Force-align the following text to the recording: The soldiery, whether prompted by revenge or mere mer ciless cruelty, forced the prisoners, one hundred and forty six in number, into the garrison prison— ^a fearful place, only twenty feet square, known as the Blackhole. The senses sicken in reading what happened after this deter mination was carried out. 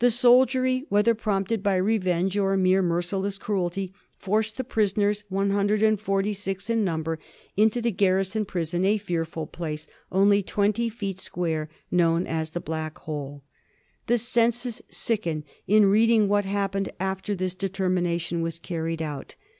The 0.00 0.10
soldiery, 0.10 0.84
whether 0.90 1.14
prompted 1.14 1.62
by 1.62 1.76
revenge 1.76 2.36
or 2.36 2.58
mere 2.58 2.82
mer 2.82 3.00
ciless 3.00 3.40
cruelty, 3.40 3.94
forced 4.18 4.58
the 4.58 4.64
prisoners, 4.64 5.24
one 5.30 5.48
hundred 5.48 5.82
and 5.82 5.98
forty 5.98 6.34
six 6.34 6.68
in 6.68 6.84
number, 6.84 7.18
into 7.56 7.80
the 7.80 7.90
garrison 7.90 8.44
prison— 8.44 8.82
^a 8.82 9.00
fearful 9.00 9.46
place, 9.46 9.88
only 10.10 10.42
twenty 10.42 10.90
feet 10.90 11.20
square, 11.20 11.70
known 11.90 12.26
as 12.26 12.50
the 12.50 12.60
Blackhole. 12.60 13.44
The 14.08 14.18
senses 14.18 14.82
sicken 14.90 15.42
in 15.66 15.86
reading 15.86 16.28
what 16.28 16.44
happened 16.44 16.92
after 17.00 17.34
this 17.34 17.54
deter 17.54 17.88
mination 17.88 18.42
was 18.42 18.58
carried 18.58 19.00
out. 19.00 19.36